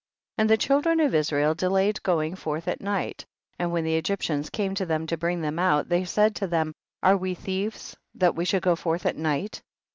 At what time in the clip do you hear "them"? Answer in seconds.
4.87-5.05, 5.41-5.59, 6.47-6.73